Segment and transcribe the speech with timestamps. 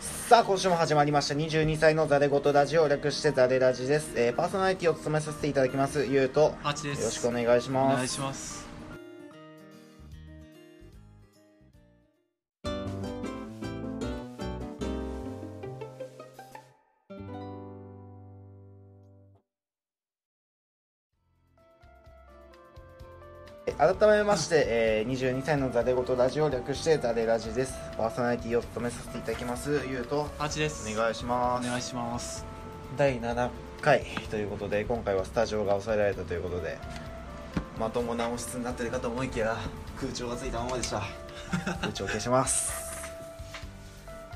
[0.00, 1.34] さあ今週も始まりました。
[1.34, 6.06] 22歳のザレ言ラジオ略してザレラジです、えーパーソナリティを務めさせていただきます。
[6.06, 6.40] ゆうと。
[6.40, 7.04] よあちです。
[7.04, 8.67] ろしくお願いしお願いますします
[23.78, 27.74] 改めまして、えー22歳のザレ言ラジオ略してザレラジです。
[27.96, 30.26] パーソナリティを務めさせていただきますゆうと。
[30.36, 30.92] あちです。
[30.92, 31.64] お願いします。
[31.64, 32.44] お願いします。
[32.96, 33.48] 第7
[33.80, 36.76] 回ということで今回はスタジオが抑えられたということで
[37.78, 39.56] まともな音質になってるかと思いきや
[40.00, 41.04] 空調がついたままでした。
[41.80, 42.72] 空調消します。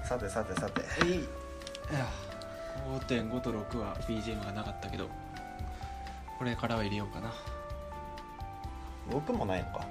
[0.04, 0.82] さてさてさて。
[1.04, 1.14] えい。
[1.16, 1.18] い
[1.92, 2.06] や
[3.08, 5.08] 5.5と6は BGM がなかったけど
[6.38, 7.32] これからは入れようかな
[9.10, 9.86] 6もないのか。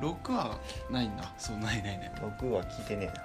[0.00, 0.58] 6は
[0.90, 1.32] ないんだ。
[1.38, 2.12] そうないないない。
[2.16, 3.16] 6は聞いてねえ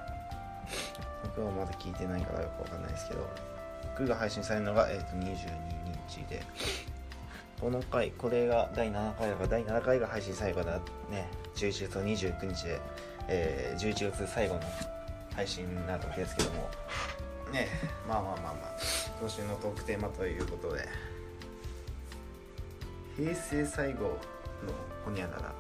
[1.30, 1.32] な。
[1.36, 3.28] 6はまだ聞いてないからよくわかんないですけど。
[3.98, 5.34] 6が配信されるのが、えー、と22
[6.08, 6.44] 日で。
[7.60, 10.80] この回これが第7回だから第7回が配信最後だ
[11.10, 11.28] ね。
[11.56, 12.80] 11月の29日で、
[13.28, 14.62] えー11月最後の
[15.36, 16.70] 配信になるわけですけども。
[17.52, 17.68] ね
[18.08, 18.78] まあまあまあまあ。
[19.20, 20.88] 今週のトークテーマということで。
[23.18, 24.20] 平成最後
[24.66, 24.74] の
[25.06, 25.54] ほにゃらら。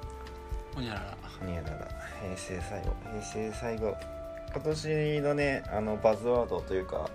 [0.73, 1.17] ほにゃらら。
[1.40, 1.88] ほにゃらら。
[2.22, 2.95] 平成最後。
[3.12, 3.98] 平成最後。
[4.53, 7.09] 今年のねあのバズワードというか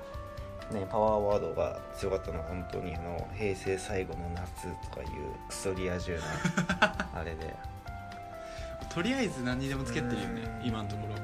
[0.71, 5.09] ねパワーワードが強かったのは本当にあの平成最後の夏とかいう
[5.49, 6.17] クソリア充
[6.81, 7.55] な あれで。
[8.93, 10.67] とりあえず何にでもつけてるよねうん。
[10.67, 11.15] 今のところ。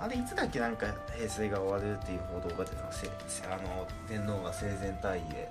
[0.00, 5.50] あれいつだっけなんか平成が終わるっていう報道が出てますせあの天皇が生前退位で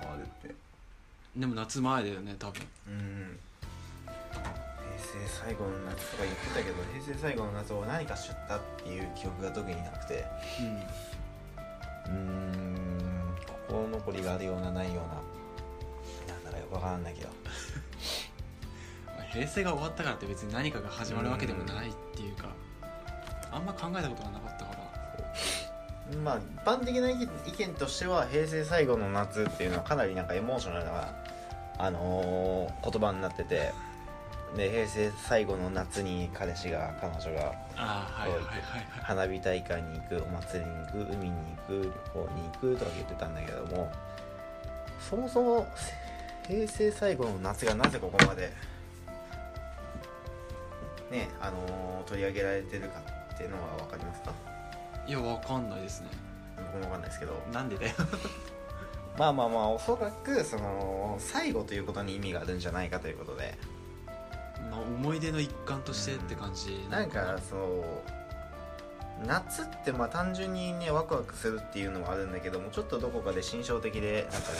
[0.00, 0.67] 終わるって
[1.38, 2.62] でも夏前だよね多分。
[2.88, 3.38] うん。
[4.02, 10.24] 平成最後の夏とか言ってたけど平成最後の夏を何か知ったっていう記憶が特になくて。
[10.60, 10.82] うん
[12.08, 12.78] うーん
[13.68, 15.02] 心残りがあるようなないよ
[16.26, 16.34] うな。
[16.34, 17.28] なんだかよくわかんないけど。
[19.32, 22.48] 平成が終わったからって別に何かが始まるわけでもないっていうか
[23.52, 24.78] あんま考えたことがなかったから。
[26.24, 31.14] まあ一般的な意見意見としては平成最後の夏っていうのはかなりなんかエモーショナルな、
[31.78, 33.72] あのー言葉になってて
[34.56, 37.52] で平成最後の夏に彼氏が彼女が
[39.02, 43.92] 花火大会に行くお祭りに行く海に行く旅行に行くとか言ってたんだけども
[45.08, 45.66] そもそも
[46.46, 48.50] 平成最後の夏がなぜここまで
[51.10, 53.00] ねあのー取り上げられてるか
[53.34, 54.32] っていうのは分かりますか？
[55.06, 56.08] いやわかんないですね。
[56.56, 57.34] 僕も分かんないですけど。
[57.52, 57.92] なんでだよ
[59.18, 63.58] まあまあまあおそらくその最後ということに意味があるんじゃないかということで。
[64.70, 74.58] まあ思い出の一環としてって感じなんかそう夏ってまあ単純にねワクワクするっていうのもあるんだけどもちょっとどこかで心象的でなんかね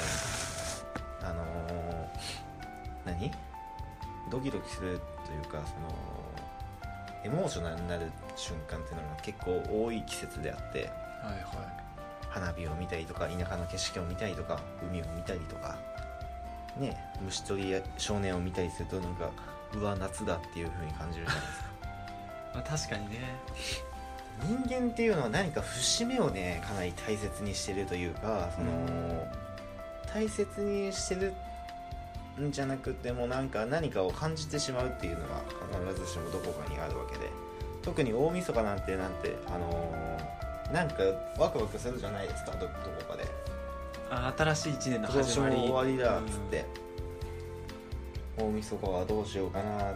[1.23, 3.31] あのー何？
[4.31, 5.95] ドキドキするというかその
[7.25, 10.79] エモーショナルになる瞬間っていうのが結構多い季節であって。
[10.79, 10.89] はい
[11.43, 11.88] は
[12.31, 15.77] 花火を見たりとか田舎の景色を見たりとか海を見たりとか
[16.79, 19.31] ね虫取りや少年を見たりするとなんか
[19.75, 21.67] うわ夏だっていう風に感じるじゃないですか。
[21.67, 23.19] い、 まあ、確かにね。
[24.41, 29.27] 人間っていうのは何か節目をねかなり大切にしてるというかその、
[30.15, 31.35] 大切にしてる
[32.41, 35.43] んじゃなくてもなんか何かを感じてしまうっていうのは
[35.85, 37.31] 必ずしもどこかにあるわけで。
[37.83, 40.97] 特に大晦日なんてなんてあのーなんか
[41.39, 42.69] ワクワクするじゃないですかどど
[43.07, 43.27] こかで。
[44.11, 45.57] あ新しい一年の始まり。
[45.57, 46.65] 終わりだっつって、
[48.37, 49.95] 大晦日はどうしようかな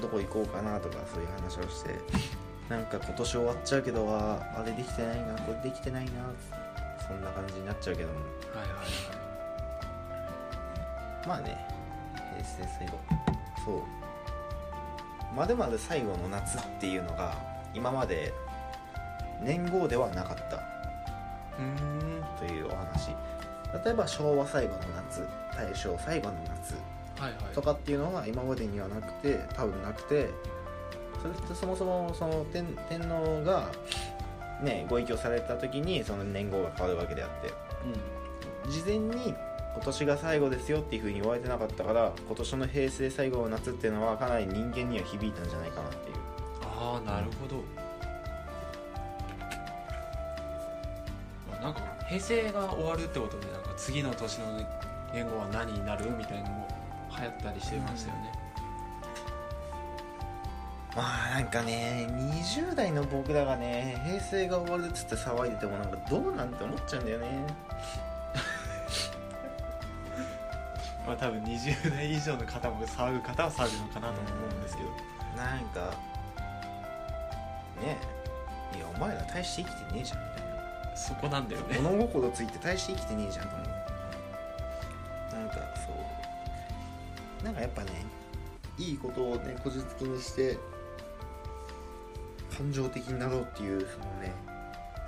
[0.00, 1.90] どこ行こうかなとかそういう話をして。
[2.68, 6.10] なんか今年終わっちゃうけどああれできてないなこれできてないな
[7.06, 8.14] そんな感じになっちゃうけども。
[8.18, 8.82] はいはいは
[11.24, 11.28] い。
[11.28, 11.64] まあね
[12.32, 12.98] 平成最後。
[13.64, 13.82] そう。
[15.36, 17.34] まるまる最後の夏っていうのが
[17.74, 18.32] 今まで
[19.42, 20.56] 年号ではなかった。
[20.56, 22.24] うーん。
[22.38, 23.10] というお話。
[23.84, 26.74] 例えば昭和最後の夏大正最後の夏
[27.54, 30.30] とかっていうのは今までにはなくて多分なくて
[31.20, 33.70] それってそもそもその天天皇が
[34.62, 37.52] ねご異教された時にその年号が変わるわけであって。
[38.64, 38.70] うん。
[38.70, 39.34] 事前に
[39.74, 46.16] 今年が最後ですよっていうふうに言われてなかったから今年の平成最後の夏っていうのはかなり人間には響いたんじゃないかなっていう。
[46.62, 47.75] ああなるほど、まあなん
[52.08, 54.46] 平成が終わるってことでなんか次の年の
[55.12, 56.68] 言語は何になるみたいなのも
[57.18, 58.32] 流行ったりしてましたよね、
[60.94, 67.26] まあなんかね20代の僕らがね平成が終わるっつって騒いでてもなんかどうなんて思っちゃうんだよね。
[71.06, 75.16] まあ多分20代以上の方も騒ぐ方は騒ぐのかなと思うんですけど。
[75.36, 75.90] なんか
[77.80, 77.98] ね
[78.74, 80.35] いやお前ら大して生きてねえじゃん
[80.96, 81.78] そこなんだよね。
[81.78, 83.68] 物心ついて大して生きてねえじゃんと思う
[85.40, 85.92] なんかそ
[87.42, 87.44] う。
[87.44, 88.04] なんかやっぱね
[88.78, 90.58] いいことをねこじつけにして
[92.56, 94.34] 感情的になろうっていうそのね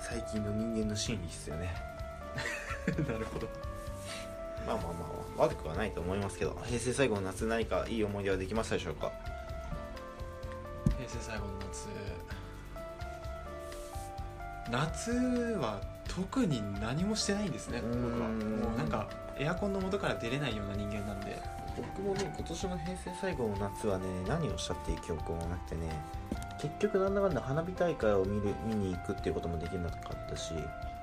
[0.00, 1.74] 最近の人間の心理ですよね。
[3.08, 3.48] なるほど。
[4.66, 4.90] まあまあま
[5.38, 9.10] あ悪くはないと思いますけど平成最後の夏何かいい思い出はできましたでしょうか？
[10.98, 11.86] 平成最後の夏
[14.70, 15.10] 夏
[15.60, 18.28] は特に何もしてないんですね僕は。
[18.28, 21.38] もうなんかエアコンの元から出れないような人間なんで。
[21.76, 25.82] 僕もね今年の平成最後の夏はね何をしたっていう記憶もなくてね
[26.60, 30.54] 結局なんだかんだ花火大会を見る見に行くっていうこともできなかったし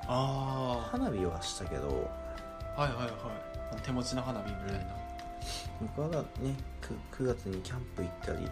[0.05, 2.11] あ花火はしたけど
[2.75, 3.81] あはいはいはい。
[3.83, 4.85] 手持ちの花火みたいな、
[5.95, 6.25] 僕はね
[7.17, 8.51] 9, 9月にキャンプ行ったり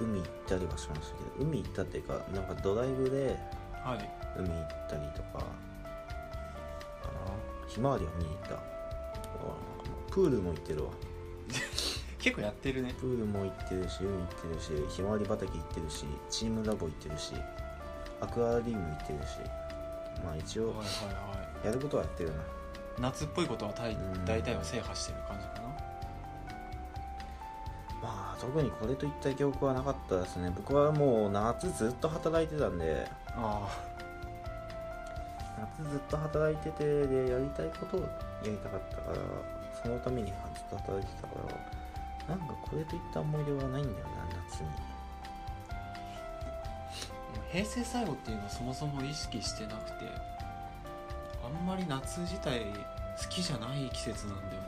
[0.00, 3.38] 海行ったりはしましたけど海行ったっていうかなんかドライブで
[3.84, 4.10] はい。
[4.36, 5.38] 海行ったりとか。
[5.38, 5.44] か
[7.12, 7.32] な
[7.66, 8.58] ひまわりを見に行った。
[10.10, 10.90] プールも行ってるわ。
[12.18, 12.94] 結構やってるね。
[13.00, 17.34] プールも行ってるし海行ってるしひまわり畑行ってるしチームラボ行ってるし
[18.20, 19.38] アクアリウム行ってるし。
[20.24, 21.66] まあ一応はいはいはい。
[21.66, 22.42] やることはやってるな。
[23.00, 24.24] 夏っぽいことは大うん。
[24.24, 25.31] 大体は制覇してるか
[28.42, 30.52] 特にこれといった記憶はなかったですね。
[30.56, 33.08] 僕はもう夏ずっと働いてたんで。
[33.28, 33.68] あ
[35.78, 38.06] 夏ずっと働いててでやりたいことをや
[38.46, 39.16] りたかったから
[39.80, 40.34] そのためにずっ
[40.70, 41.82] と働いてたから。
[42.28, 44.68] なんかこれといった思い出はないんだよな夏に。
[45.68, 45.92] あ
[47.50, 50.06] 平成最後っていうのはそもそも意識してなくて
[51.44, 54.61] あんまり夏自体好きじゃない季節なんだよ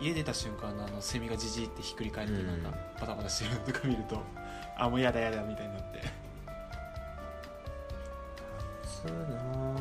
[0.00, 2.72] 家出た瞬間のあのセミがじじいってひっくり返ってうんなん。
[2.72, 4.22] かバタバタしてるのとか見ると
[4.78, 6.02] あもうやだやだみたいになって。
[8.82, 9.78] 夏なぁ。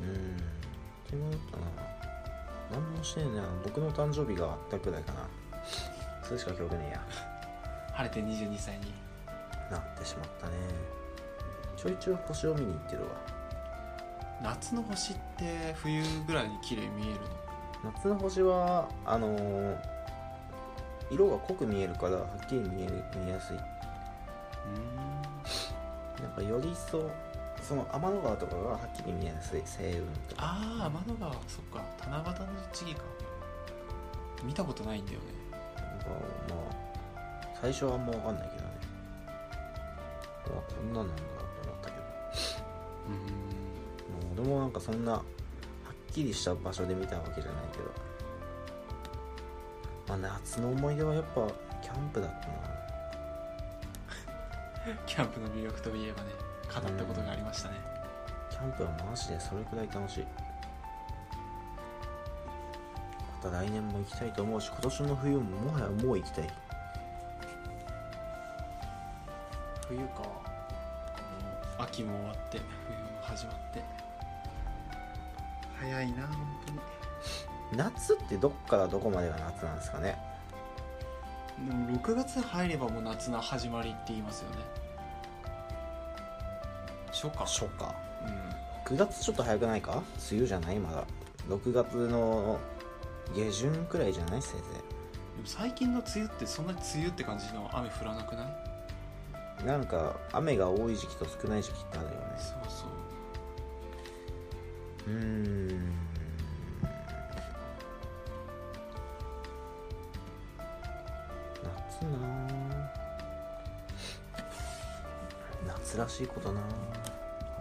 [0.00, 0.36] うん。
[0.36, 1.66] でもかな。
[2.72, 3.42] 何もしてねえな。
[3.64, 5.28] 僕の誕生日があったくらいかな。
[6.22, 7.00] それしか記憶ねえや。
[7.94, 8.92] 晴れて22歳に。
[9.70, 10.52] なってしまったね。
[11.76, 13.08] ちょいちょい星を見に行ってるわ。
[14.42, 17.47] 夏の星って冬ぐらいに綺麗に見えるの？
[17.84, 19.98] 夏の星はあのー
[21.10, 23.56] 色が濃く見えるからはっきり見える見えやすい。
[26.22, 27.10] なんかより一層
[27.62, 29.60] その天の川とかがはっきり見えやすい。
[29.60, 30.42] 星雲とか。
[30.42, 31.82] ああ天の川そっか。
[32.04, 33.02] 七夕の時期か。
[34.44, 35.24] 見たことないんだよね。
[35.50, 35.56] な
[35.96, 36.06] んか
[36.50, 38.68] まあ最初はあんま分かんないけどね。
[40.48, 41.24] うわこんなんなんだと
[41.70, 42.02] 思ったけど。
[43.08, 43.14] うん。
[43.16, 45.22] もう俺もなんかそんな
[46.18, 47.84] きりした場所で見たわけじゃないけど。
[50.08, 51.46] まあ夏の思い出はやっぱ
[51.82, 52.54] キャンプだったな。
[55.06, 56.30] キャンプの魅力といえばね
[56.74, 57.76] 語ったことがありましたね、
[58.50, 60.26] キャンプはマジでそれくらい楽しい。
[63.42, 66.50] また来年も行きたいと思うし今年の冬ももはやもう行きたい。
[69.86, 70.22] 冬か。
[71.78, 74.07] 秋も終わって冬も始まって
[75.80, 76.78] 早いな本当に。
[77.76, 80.16] 夏ってどっからどこまでが夏なんですかね？
[81.66, 84.56] でも6月入ればもう夏の始まりって言いますよね。
[87.08, 87.38] 初夏。
[87.40, 87.94] 初夏。
[88.88, 88.96] うん。
[88.96, 90.02] 9月ちょっと早くないか？
[90.30, 91.04] 梅雨じゃないまだ。
[91.48, 92.58] 6月の
[93.34, 94.42] 下旬くらいじゃない？
[94.42, 94.66] せいぜ
[95.36, 98.46] でも最近の梅雨ってそんなに梅雨って感じの雨降らなくない？
[99.62, 102.18] いなんか雨が多い時期と少ない時期ってあるよね。
[102.38, 102.58] そう。
[102.67, 102.67] そ
[105.08, 105.94] うん。
[111.64, 112.18] 夏な
[115.66, 116.60] 夏らしいことな。
[116.60, 116.66] あん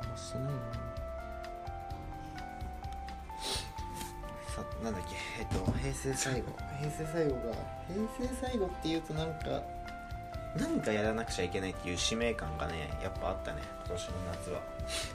[0.10, 0.52] ましてないな
[4.50, 5.16] さなんだっけ？
[5.40, 6.48] えっと平成最後。
[6.80, 7.40] 平成最後が
[7.88, 9.64] 平成最後っていうとなんか
[10.60, 13.62] 何かやらなくちゃいけないっていう使命感がねやっぱあったね。
[13.86, 14.62] 今年の夏は。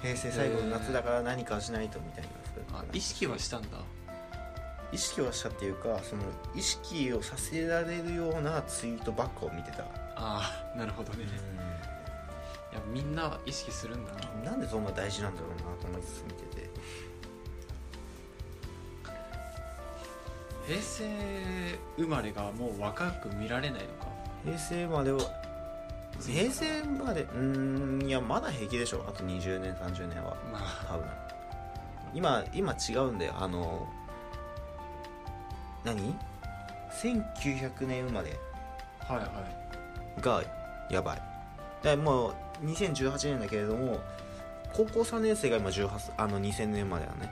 [0.02, 2.24] 平成最後の夏だから何かしないとみたい
[2.72, 3.68] なあ意識はしたんだ。
[4.92, 6.22] 意識はしたっていうかその
[6.54, 9.84] 意識をさせられるようなツイートばっかを見てた、
[10.16, 11.24] ああなるほどね。
[11.24, 14.12] いやみんな意識するんだ
[14.44, 14.50] な。
[14.50, 16.70] なんでそんな大事なんだろうなと思いつつ見てて。
[20.66, 21.04] 平成
[21.96, 24.11] 生まれがもう若く見られないのか
[24.44, 25.20] 平成までは
[26.20, 30.36] 平成までうーんいやまだ平気でしょあと20年30年は。
[30.52, 30.86] まあ。
[30.88, 31.06] 多分。
[32.14, 33.34] 今今違うんだよ。
[33.38, 33.86] あの
[35.84, 36.14] 何
[37.02, 38.30] ?1900 年生まれ。
[39.00, 39.24] はいは
[40.18, 40.20] い。
[40.20, 40.42] が
[40.90, 41.22] やばい。
[41.82, 42.34] だもう
[42.64, 43.98] 2018年だけれども
[44.72, 47.30] 高校3年生が今18あの2000年生まれだね。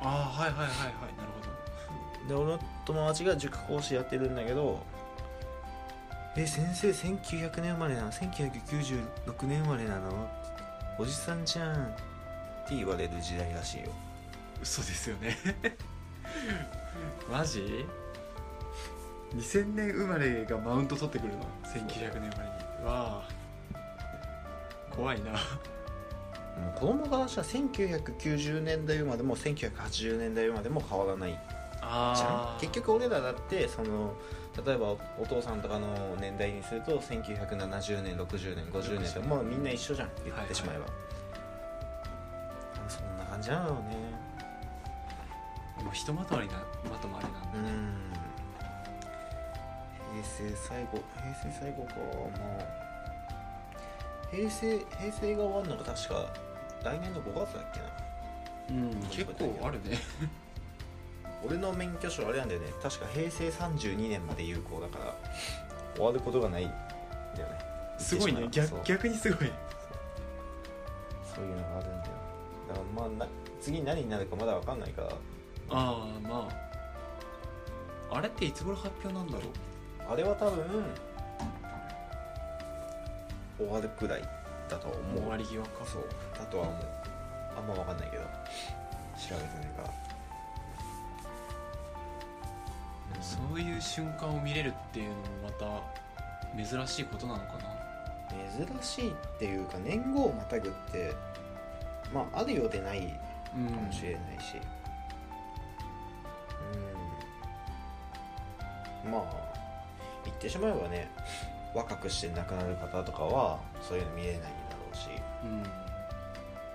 [0.00, 1.16] ああはいはいはいはい。
[1.16, 4.80] なるで俺の友達が塾講師やってるんだけど
[6.34, 10.30] え先生1900年生まれなの？1996年生まれなの
[10.98, 11.88] おじさんじゃんっ
[12.68, 13.88] て言われる時代らしいよ。
[14.62, 15.36] 嘘ですよね。
[17.30, 17.84] マジ
[19.34, 22.84] ？2000年生まれがマウント取ってくるの？1900年生まれに。
[22.86, 23.28] わあ。
[24.90, 25.32] 怖いな。
[25.32, 25.38] も
[26.76, 31.38] う子供からしたら1990年代生までも1980年代生までも変わらない
[31.82, 34.14] じゃあん結局俺らだってその
[34.64, 40.86] 例えばお父さんとかの年代にすると1970年60年50年とかもうみんな一緒じゃん言ってしまえば、
[42.88, 43.96] そんな感じなんだろうね
[45.84, 46.54] もうひとまとまりな
[46.88, 48.12] まとまりなんだね、うん。
[50.22, 51.94] 平成最後平成最後か。
[52.38, 52.82] まあ
[54.30, 56.26] 平成平成が終わるのが確か
[56.82, 57.86] 来年の5月だっけな。
[58.70, 59.98] うん、結構あるね
[61.52, 62.72] 俺の免許証あれなんだよね。
[62.82, 65.14] 確か平成32年まで有効だから
[65.94, 66.74] 終わることがないんだ
[67.42, 67.58] よね。
[67.98, 68.48] すごいね。
[68.50, 69.38] 逆逆にすごい。
[69.38, 69.52] そう。
[71.36, 72.02] そういうのがあるんだよ。
[72.68, 73.26] だからまあな
[73.60, 75.08] 次何になるかまだ分かんないから。
[75.08, 75.12] あ
[75.70, 76.48] あま
[78.10, 78.16] あ。
[78.16, 80.12] あれっていつ頃発表なんだろう？
[80.12, 80.84] あれは多分
[83.58, 84.22] 終わるくらい
[84.70, 85.18] だと思う。
[85.20, 85.84] 終わり際か。
[85.84, 86.08] そう。
[86.34, 86.86] だとは思う。
[87.58, 88.22] あんま分かんないけど。
[88.22, 89.82] 調べてないか。
[89.82, 89.90] ら
[93.22, 97.82] そういう瞬間を見れるっていうのもまた珍しいことなのかな。
[98.56, 101.12] 珍しいっていうか年号をまたぐって
[102.12, 102.98] まああるようでない
[103.56, 103.66] うん。
[103.68, 104.56] かもしれないし。
[109.04, 109.10] うん。
[109.10, 109.24] まあ
[110.24, 111.10] 言ってしまえばね
[111.74, 114.50] 若くして亡くなる方とかはそういうの見れないんだろ
[114.92, 115.08] うし。
[115.44, 115.62] うん。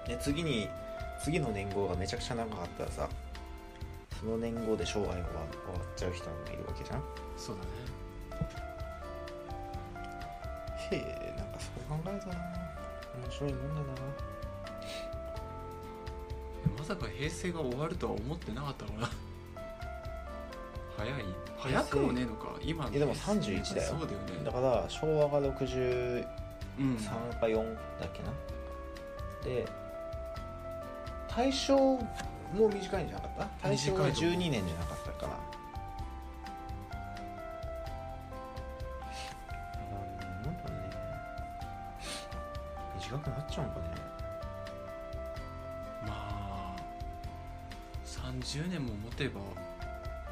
[0.07, 0.69] で次に
[1.21, 3.09] 次の年号がめちゃくちゃ長かったらさ
[4.19, 7.03] その年号で生涯が終わっちゃう人もいるわけじゃん。
[7.37, 7.69] そうだね。
[10.91, 12.35] へえなんかそう考えたら
[13.23, 13.81] 面白いもんだな。
[16.77, 19.09] まさか平成が終わるとは思ってなかったから
[20.97, 21.23] 早い。
[21.57, 22.55] 早くもねえのか。
[22.61, 23.95] 今のいやでも31だよ。
[23.99, 24.43] そうだよね。
[24.45, 26.25] だから昭和が63
[26.79, 27.05] うんか
[27.45, 27.55] 4
[27.99, 28.31] だっけな。
[29.43, 29.67] で
[31.29, 31.99] 大正
[32.53, 33.67] も短いんじゃなかった？
[33.69, 34.33] 大正が短いと思う。
[34.33, 35.33] 12年じゃなかったかな
[39.91, 40.75] うんなんかね。
[42.99, 43.85] 短くなっちゃうんかね。
[46.05, 46.75] まあ
[48.05, 49.41] 30年も持てば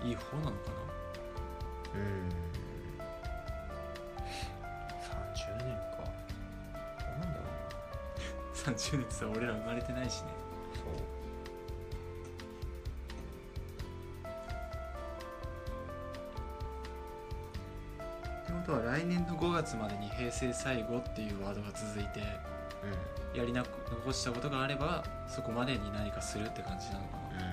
[0.03, 0.57] いい方なのか
[1.93, 2.29] うん。
[5.01, 6.03] 30年か。
[6.99, 7.45] どうなんだろう
[8.67, 8.71] な。
[8.71, 10.27] な30年ってさ俺ら生まれてないしね。
[10.75, 10.83] そう
[18.65, 22.21] とは来年の5月までに平成最後っていうワードが続いて
[23.37, 23.65] やり残
[24.11, 27.39] したことがあればそこまでに何かするって感じなのかうん。
[27.39, 27.45] な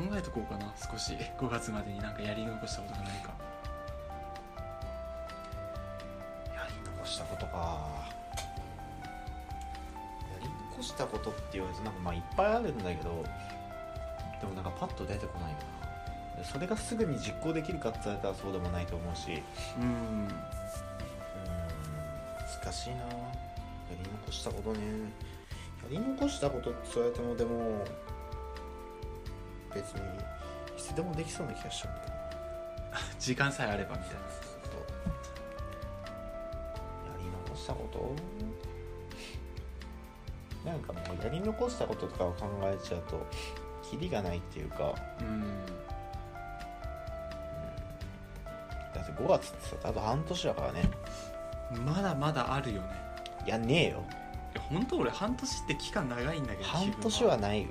[0.00, 0.10] うん。
[0.10, 1.16] 考えとこうかな少し。
[1.38, 3.30] 5月までになんかやり残したことがないか。
[6.54, 7.78] やり残したことか。
[10.32, 13.22] やり残したことって言われてなんかまあいっぱいあるんだけど
[14.50, 15.58] でもなんかパッと出てこないよ
[16.36, 16.42] な。
[16.42, 19.40] でそれがすぐに実行できるかって言われたらそうでもないと思うし。
[19.78, 20.28] ううん。
[22.62, 22.96] 難しいな。
[22.96, 23.04] や
[23.90, 24.80] り残したことね。
[25.82, 27.84] やり残したことって言われてもでも
[29.74, 30.00] 別に
[30.76, 31.94] いつでもできそうな気がしちゃう
[33.18, 34.20] 時間さえあればみたいな。
[34.20, 34.24] や
[37.18, 38.14] り残したこと？
[40.68, 43.26] なんかもうやり残したこととかを考えちゃうと
[43.90, 45.40] キリがないっていうか、うん。
[48.94, 50.90] だって5月ってさあと半年だからね。
[51.84, 52.88] まだまだあるよね。
[53.46, 54.04] やんねえよ。
[54.54, 57.68] いや本当俺半年って期間長いんだけど半年はないよ。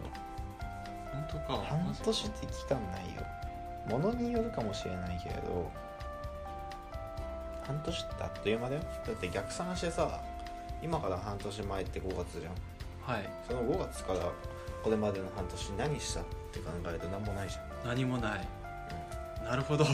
[1.11, 1.63] 本当か。
[1.65, 3.21] 半年って期間ないよ。
[3.87, 5.71] ものによるかもしれないけれど
[7.65, 8.81] 半年ってあっという間だよ。
[9.05, 10.21] だって逆算してさ
[10.81, 12.53] 今から半年前って5月じゃん。
[13.01, 13.29] はい。
[13.47, 14.31] その5月から
[14.83, 17.87] これまでの半年何したって考えると何もないじゃん。
[17.87, 18.47] 何もない、
[19.43, 19.85] なるほど。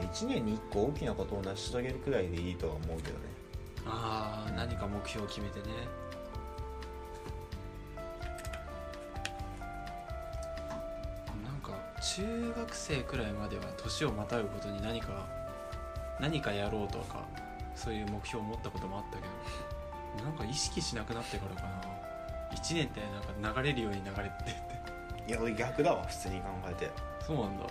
[0.00, 3.24] 1年に1個大きなことを成し遂げるくらいでいいとは思うけどね。
[3.86, 5.66] ああ何か目標を決めてね。
[11.42, 15.26] なんか中学生くらいまでは年をまたぐことに何か
[16.20, 17.26] 何かやろうとか
[17.74, 19.75] そういう目標を持ったこともあったけど
[20.22, 22.56] なんか意識しなくなってからかな。
[22.56, 23.00] 1年って
[23.42, 24.44] なんか流れるように流れてっ
[25.24, 25.30] て。
[25.30, 26.90] いや俺逆だわ普通に考えて。
[27.26, 27.66] そうなんだ。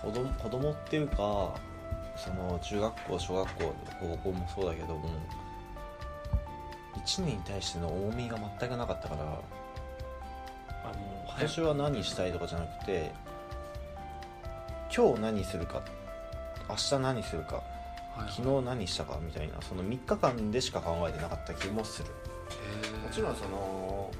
[0.00, 1.54] 子供子供っていうか
[2.16, 5.08] その中学校小学校高校もそうだけども
[6.96, 13.12] 1年に対しての重みが全くなかったからあもう今年は何したいとかじゃなくて
[14.94, 15.82] 今日何するか
[16.68, 17.79] 明日何するかはい
[18.28, 22.08] 昨日何したかみたいなその3日間でしか考えてなかった気もする。
[23.04, 24.10] もちろんその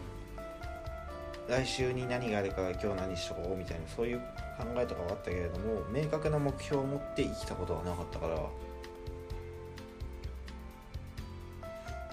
[1.48, 8.36] 来週に何があるから今日何しとこうみたいなそういう考えとかはあったけれども明確な目標を持って生きたことはなかったから。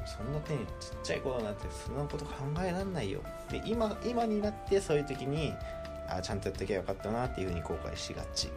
[0.06, 0.46] そんなね
[0.80, 2.32] ちっちゃい頃なんてそんなこと考
[2.64, 3.22] えらんないよ。
[3.52, 5.54] で今今になってそういう時に
[6.10, 8.50] あちゃんとやっときゃよかったなっていうふうに後悔しがち、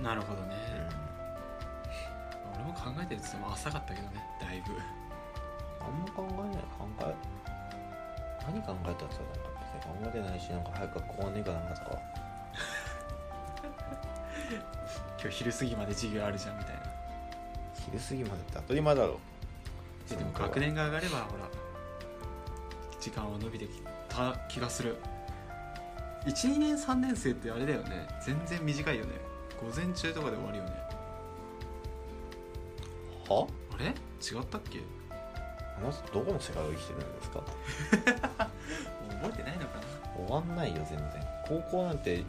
[0.00, 0.54] なるほどね、
[2.78, 4.24] 考えてるって言っても浅かったけどね。
[4.40, 4.72] だいぶ。
[5.80, 6.62] あんま考えない。
[6.78, 7.14] 考え
[8.46, 11.98] 何考えたってさなんか別に考えてないしなんか早く学校がねえかなとか。
[15.20, 16.82] 今日昼過ぎまで授業あるじゃんみたいな。
[17.74, 19.20] 昼過ぎまでって当たり前だろ。
[20.08, 21.48] ででも学年が上がればほら
[23.00, 24.96] 時間は伸びてきた気がする。
[26.26, 28.08] 12年3年生ってあれだよね。
[28.24, 29.12] 全然短いよね。
[29.60, 30.70] 午前中とかで終わるよね。
[30.70, 30.87] はあ
[33.78, 33.86] れ？
[33.86, 34.80] 違ったっけ？
[35.10, 37.40] あなたどこの世界を生きてるんですか？
[37.40, 40.26] 覚えてないのかな？
[40.26, 41.08] 終わんないよ全然。
[41.46, 42.24] 高校なんて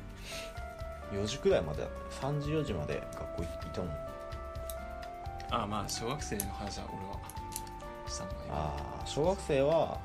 [1.12, 1.88] 4時くらいまでだ
[2.22, 3.90] 3時4時まで学校いたもん。
[5.52, 7.18] ああまあ小学生の話は俺は
[8.08, 9.98] したのああ小学生は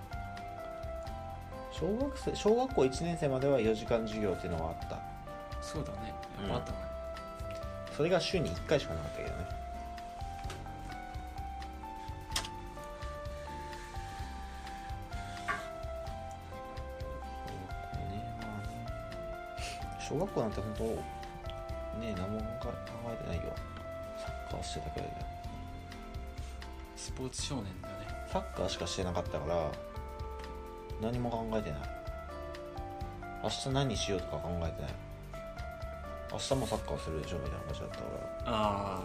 [1.70, 4.98] 小学生小学校1年生までは4時間授業っていうのはあった。
[5.60, 6.14] そうだね。
[6.40, 6.78] やっぱあったね、
[7.96, 9.63] それが週に1回しかなかったけどね
[20.14, 20.84] 小学校なんて本当
[22.00, 22.72] ね何も考
[23.12, 23.42] えてないよ。
[24.16, 25.26] サッカーしてたくらいだよ
[26.94, 27.94] スポーツ少年だね。
[28.32, 29.72] サッカーしかしてなかったから
[31.02, 31.80] 何も考えてない。
[33.42, 34.92] 明日何しようとか考えてない。
[36.32, 38.44] 明日もサッカーするでしょみたいな感じだったから。
[38.46, 39.02] あ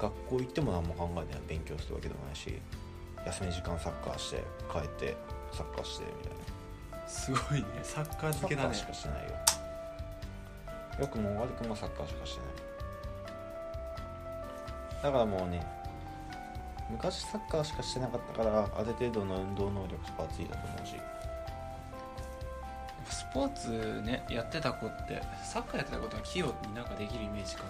[0.00, 1.42] 学校行っても何も考えてない。
[1.46, 2.58] 勉強するわけでもないし
[3.26, 5.14] 休み時間サッカーして帰って
[5.52, 7.04] サッカーしてみたいな。
[7.04, 7.66] あすごいね。
[7.82, 8.68] サッカーサ漬けだね。
[8.68, 9.36] ッカーしかしてないよ
[10.98, 12.48] よくも悪くもサッカーしかしてない。
[15.02, 15.64] だからもうね
[16.90, 20.94] 昔サッカーしかしてなかったからある程度の運動能力とかはついたと思うし。
[23.10, 27.68] スポーツねやってた子ってサッカーやってたことは器用になんかできるイメージかな。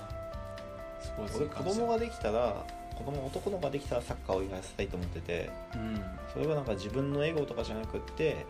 [1.01, 2.65] スポーツ俺子供ができたら
[2.97, 5.51] 子供男の子ができたらサッカーをやらせたいと思ってて。
[5.75, 6.03] うん。
[6.33, 8.47] それはなんか自分のエゴとかじゃなくって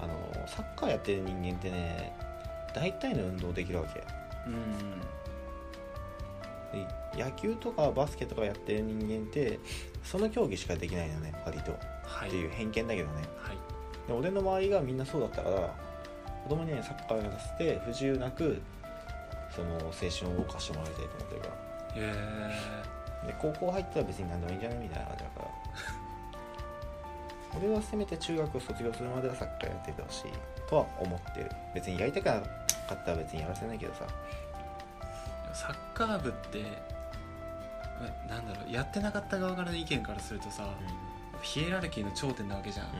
[0.00, 0.14] あの
[0.46, 2.16] サッカーやってる人間ってね
[2.74, 4.02] 大体の運動できるわけ。
[4.46, 5.00] うん。
[6.72, 9.60] で野球とかバスケとかやってる人間って
[10.02, 11.72] その競技しかできないのね割と、
[12.04, 12.28] はい。
[12.28, 13.14] っていう偏見だけどね。
[13.38, 13.56] はい。
[14.08, 15.74] で俺の周りがみんなそうだったから
[16.44, 18.60] 子供にねサッカーやらせて不自由なく
[19.54, 21.54] その青春を謳歌してもらいたいと思ってるから。
[21.54, 21.58] へ
[21.96, 22.94] え
[23.26, 25.48] で高校入ったら別に何でもいいんじゃないみたいな感じだから。
[27.56, 30.32] 俺はせめて中学を卒業するまではサッカーやっててほしい
[30.68, 31.50] とは思ってる。
[31.72, 32.42] 別にやりたくな
[32.84, 34.06] かったら別にやらせないけどさ。
[35.52, 40.68] サッカー部ってえなんだろうやってなかった側からの意見からするとさ、
[41.42, 42.92] ヒエラルキーの頂点なわけじゃん、うん、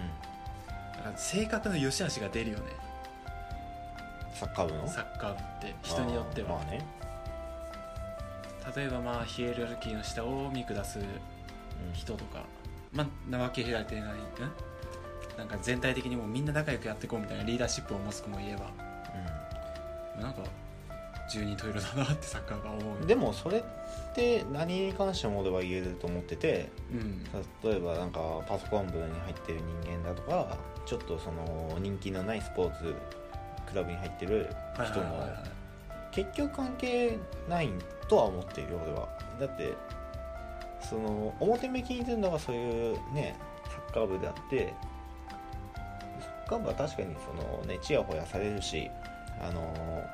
[0.97, 2.65] だから性格の良し悪しが出るよね。
[4.35, 4.87] サッカー部の？
[4.87, 6.87] サッカー部って人によっては、まあね、
[8.77, 11.07] 例えばまあヒエラルキーの下を見下すうん。
[11.93, 12.45] 人とか。
[12.93, 14.13] まあなわけ開いてない。
[14.13, 14.17] ん？
[15.37, 18.71] なんか全体的にもうみんな仲良くやっていこうみたいなリーダーシップを持つ子もいれば
[20.21, 20.43] なんか
[21.31, 23.63] 十人十色だなってサッカーが思ううんでもそれっ
[24.15, 27.25] て何に関しても俺は言えると思っててうん。
[27.63, 32.95] 例えばなんかパソコン部に入ってる人間だとかちょっとその人気のないスポーツ
[33.67, 35.27] クラブに入ってる人も
[36.13, 37.71] 結局関係ない
[38.09, 39.09] とは思っているよ俺は。
[39.41, 39.75] だって
[40.81, 44.75] その表向きに出るのがそういうねサッカー部であって
[46.21, 48.91] サッカー部は確かにそのねちやほやされるし
[49.41, 50.05] あの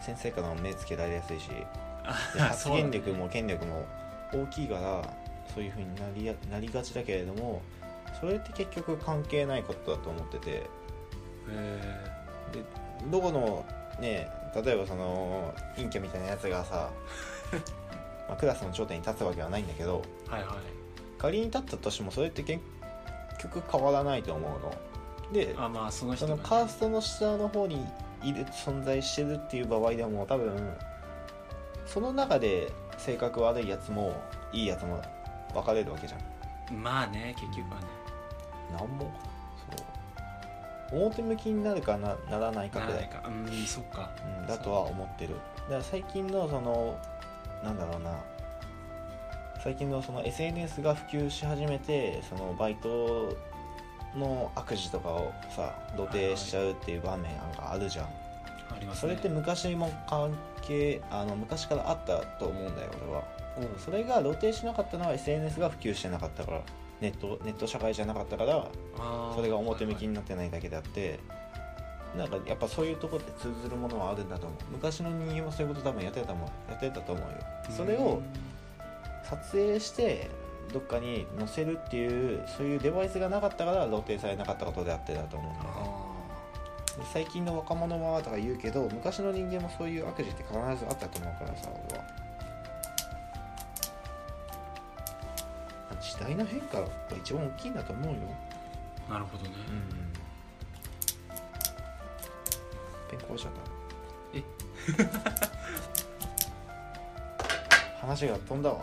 [0.00, 1.48] 先生からも目つけられやすいし
[2.34, 3.84] で発言力も権力も
[4.32, 5.02] 大きいから
[5.54, 7.62] そういう風になりやなりがちだけれども
[8.20, 10.50] それって結局関係ないことだと思ってて。
[10.50, 10.62] へ
[11.48, 12.16] え
[13.10, 13.64] どこの
[14.00, 16.90] ね例えばその陰キャみたいなやつがさ
[18.28, 20.56] まあクラスの頂点に立つわけはないんだけどはいはい。
[21.18, 22.62] 仮に立ったとしてもそれって結
[23.38, 24.74] 局変わらないと思うの。
[25.32, 26.18] であまあそのね。
[26.18, 27.86] そのカーストの下の方に
[28.28, 30.76] いる存在してるっていう場合でも多分
[31.86, 34.20] その中で性格悪いやつも
[34.52, 35.00] いいやつも
[35.54, 36.82] 分かれるわけじゃん。
[36.82, 37.86] まあね結局はね。
[38.72, 39.12] なんも
[40.90, 40.98] そう。
[40.98, 43.10] 表向きになるかなならないかなくらい。
[43.26, 44.10] うんそっか。
[44.40, 45.34] うん、だとは思ってる。
[45.34, 46.98] だから最近のその
[47.62, 48.18] なんだろうな。
[49.62, 53.36] 最近のその SNS が普及し始めてそのバイト
[54.16, 58.10] の悪事とかをさ露呈しちゃうっていう場面なんかあるじゃん、あ
[58.80, 59.00] りますね。
[59.00, 63.24] それって昔も関係あの昔からあったと思うんだよ俺は。
[63.58, 63.78] うん。
[63.78, 66.62] それが露呈しなかったのは SNS が普及してなかったから
[67.00, 68.70] ネットネット社会じゃなかったから
[69.34, 71.20] それが表向きになってないだけであって
[72.16, 74.58] なんかやっぱそういうとこって通ずるものはあるんだと思う。
[74.72, 77.36] 昔の人間もそういうこと多分やってたと思うやってたと思うよ。
[77.70, 78.22] それを
[79.24, 80.30] 撮影して
[80.72, 86.06] どっかに載せるっていうそういうデバイスがなかったから露呈されなかったことであってだと思うんだよね。
[87.12, 92.04] 最近の若者はとか言うけど昔の人間もそういう悪事って必ずあったと思うからさ俺は。
[96.00, 96.86] 時代の変化が
[97.18, 98.20] 一番大きいんだと思うよ。
[99.08, 99.50] ーなるほどね。
[99.68, 100.16] うん。
[103.10, 103.60] ペン壊しちゃった。
[104.34, 104.42] え？
[108.00, 108.82] 話が飛んだわ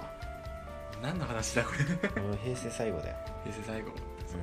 [1.03, 2.23] 何の話だこれ。
[2.23, 3.15] うん平成最後だよ。
[3.43, 3.91] 平成最後、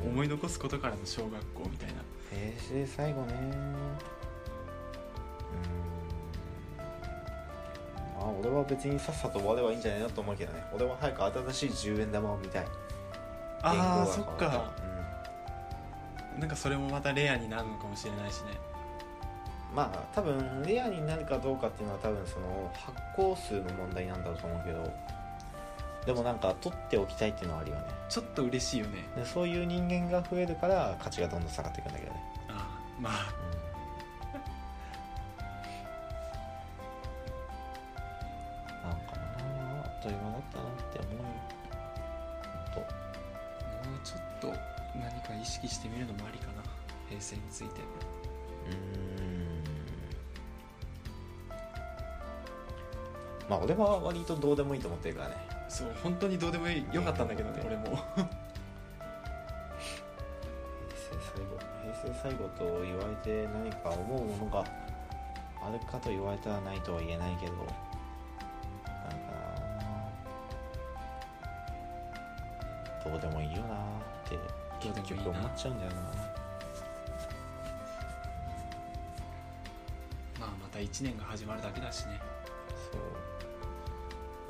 [0.04, 0.10] うん。
[0.10, 1.94] 思い残すことからの小学校みたいな。
[2.30, 3.34] 平成最後ね。
[3.34, 3.72] うん。
[8.18, 10.62] まあ俺は別にさっさと終わればいいんじゃないのと思うけどね。
[10.74, 12.66] 俺は早く新しい10円玉を見たい。
[13.62, 14.70] ああそっか。
[16.38, 18.50] なんかそれもまたレアになるのかもしれないしね。
[18.64, 18.70] うん
[19.74, 24.92] まあ多分レアになるかどうかっていうのは多分その発行数の問題なんだと思うけど
[26.06, 27.84] でもなんか取っておきたいっていうのはあるよね。
[28.08, 29.08] ちょっと嬉しいよね。
[29.16, 33.12] でそういう人間が増えるから価値がどんどん下がっていくんだけどね、あーまあ。
[38.82, 41.12] なんかなあっという間だったなって思う。
[41.12, 41.18] よ
[42.74, 42.90] ほんと。
[43.90, 44.46] もうちょっと
[44.98, 46.62] 何か意識してみるのもありかな。
[47.08, 47.80] 平成について。
[47.80, 49.40] うーん。
[53.48, 55.36] まあ俺は割とどうでもいいと思ってるからね
[55.70, 57.84] そう本当にどうでもいいよかったんだけどね俺も。
[57.84, 58.28] 平
[60.98, 64.64] 成最後平成最後と言われて何か思うものが
[65.62, 67.70] あるかと言われたらないとは言えないけどなんか
[73.04, 73.78] などうでもいいよなっ
[74.28, 74.36] て
[74.80, 75.96] 結局思っちゃうんだよな。
[80.40, 82.20] まあまた1年が始まるだけだしね。
[82.90, 83.29] そう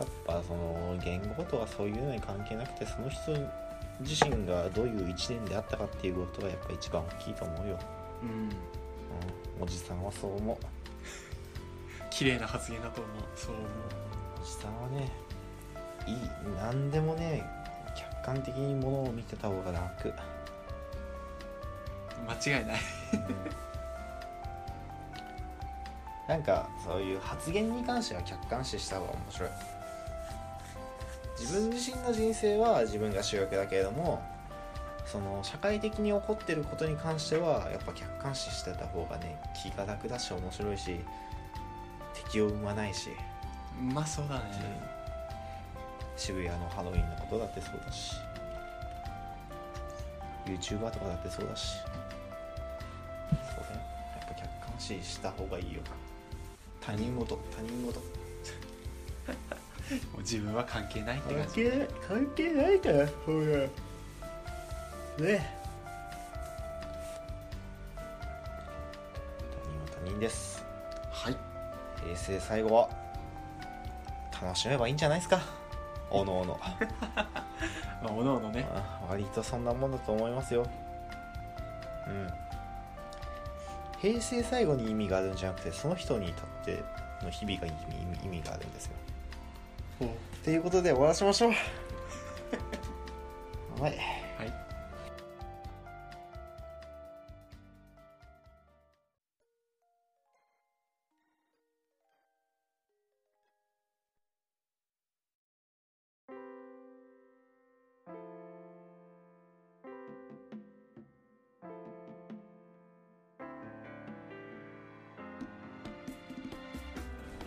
[0.01, 3.33] やっぱその言語とかそういうのに関係なくてその人
[4.01, 7.79] 自身がどういう1年であったかっていうことがやっぱ一番大きいと思うよ、
[8.23, 8.29] うん。
[9.59, 10.57] うん、おじさんはそう思う。
[12.11, 13.15] 綺麗な発言だと思う。
[13.37, 13.67] そう思う。
[14.41, 15.13] おじさんはね
[16.07, 16.17] いい
[16.57, 17.45] 何でもね
[17.95, 20.15] 客観的にものを見てた方が楽、
[22.27, 22.81] 間違いない。
[26.29, 29.51] なんかそういう発言に関しては客観視した方が面白い
[31.41, 34.23] 自分自身の人生は自分が主役だけれども
[35.07, 41.01] その社会的に起こってることに関してはやっぱ客観視してた方がね気が楽だし面白いし
[42.15, 43.11] 敵を生まないし、
[43.93, 44.43] まあそうだね、
[46.17, 48.15] 渋谷のハロウィンのことだってそうだし。
[50.47, 51.77] YouTuber とかだってそうだし。
[51.79, 53.81] そうだよ
[54.19, 55.81] やっぱ客観視した方がいいよ。
[56.81, 57.37] 他人事。
[57.57, 58.01] 他人事
[60.13, 61.49] もう自分は関係ないって感じ。
[61.49, 63.37] 関係ない関係ないからほら。
[65.27, 65.57] ね。
[69.51, 70.65] 他人は他人です。
[71.11, 71.37] はい。
[72.05, 72.89] 平成最後は
[74.41, 75.41] 楽しめばいいんじゃないですか？
[76.11, 76.59] おのおの。
[78.03, 78.67] まあおのおのね。
[78.73, 80.67] あ割とそんなもんだと思いますよ。
[82.07, 82.29] うん。
[84.01, 86.83] 平成最後に意味があるんじゃなくてその人にとって
[87.23, 88.93] の日々が意味意味があるんですよ
[90.45, 91.53] ということで終わらしましょう。
[93.83, 93.99] はい。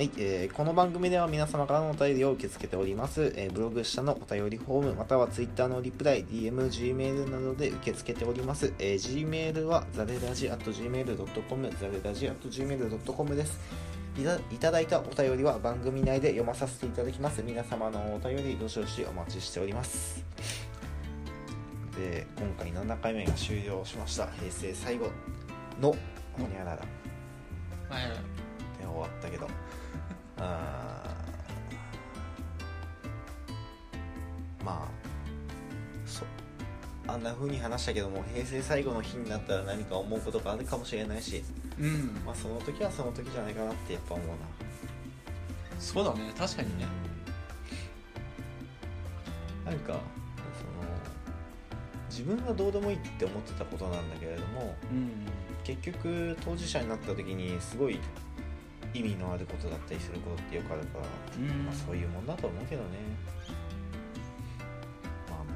[0.03, 13.57] はい、えーこの番組では皆様からのお便りを受け付けております、えーブログ下のお便りフォームまたは Twitter のリプライ DM、Gmail などで受け付けております、えー Gmail はザレラジ at gmail.com ザレラジ at gmail.com です。
[14.17, 17.41] いたいただいたお便りは番組内で読まさせていただきます。
[17.41, 20.21] 皆様のお便りどしどしお待ちしております。
[21.97, 24.27] で今回7回目が終了しました。
[24.27, 25.09] 平成最後
[25.79, 25.95] の
[26.33, 26.81] ほにゃらら
[28.83, 29.47] ではい終わったけど。
[30.37, 34.65] あー。
[34.65, 34.87] まあ
[36.05, 36.27] そう。
[37.07, 41.43] あんな風に話したけども平成最後の日になったら何か思うことがあるかもしれないし。
[41.79, 42.21] うん。
[42.25, 44.33] まあその時はその時じゃないかなってやっぱ思うな。
[45.79, 46.85] そうだね確かにね。
[49.65, 49.99] なんかその
[52.09, 55.11] 自分はどうでもいいって思ってたことなんだけれどもうん。
[55.63, 57.97] 結局当事者になった時にすごい
[58.93, 61.05] 意味のあることだったりすることってよくあるから、
[61.37, 61.65] うん。
[61.65, 62.87] まあ、そういうもんだと思うけどね。
[65.29, 65.55] まあまあ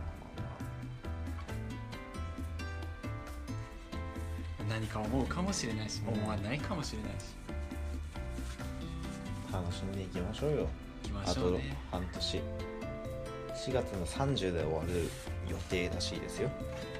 [4.67, 7.35] ま何か思うかもしれないしうん思わないかもしれないし。
[9.49, 10.57] あまあ楽しんでいきましょうよ。
[10.57, 10.67] 行
[11.03, 11.77] きまあとしょうね。
[11.91, 12.41] 半年。
[13.67, 15.09] 4月の30で終わる
[15.49, 16.49] 予定らしいですよ。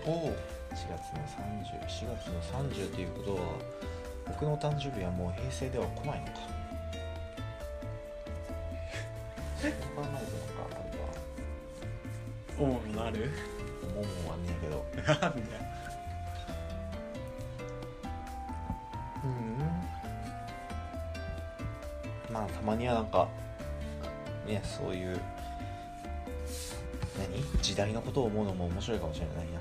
[0.06, 0.36] おお
[0.72, 3.42] 4月の304月の30ということは
[4.28, 6.34] 僕の誕生日はもう平成では来ないのか。
[9.60, 10.04] そう考えると
[10.54, 10.82] かある
[12.64, 13.22] 重みのある？
[13.22, 13.28] わ
[13.96, 14.86] 思うもんはねえけど。
[15.08, 15.34] なんだよ。
[19.24, 19.30] うん。
[22.34, 23.28] まあたまにはなんか
[24.46, 25.20] ねそういう
[27.18, 27.44] 何？
[27.62, 29.60] 時代のことを思うのも面白いかもしれないな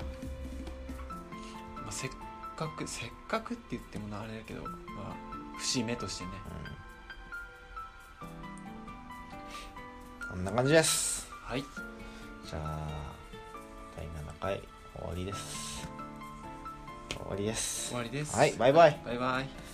[2.57, 4.69] かくせっかくって言ってもなあれだけど、ま
[5.11, 5.15] あ、
[5.59, 6.31] 節目としてね。
[10.25, 10.27] うん。
[10.29, 11.29] こんな感じです。
[11.43, 11.61] はい。
[11.61, 13.13] じゃあ
[13.95, 14.09] 第7
[14.41, 14.61] 回
[14.95, 15.87] 終わりです。
[17.11, 17.89] 終わりです。
[17.89, 18.35] 終わりです。
[18.35, 18.99] はいバイバイ。
[19.05, 19.66] バイバイ